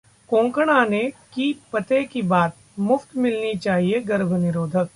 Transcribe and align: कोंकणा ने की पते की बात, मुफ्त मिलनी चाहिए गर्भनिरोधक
कोंकणा 0.29 0.85
ने 0.85 1.03
की 1.33 1.53
पते 1.73 2.03
की 2.03 2.21
बात, 2.21 2.55
मुफ्त 2.79 3.15
मिलनी 3.17 3.53
चाहिए 3.55 3.99
गर्भनिरोधक 3.99 4.89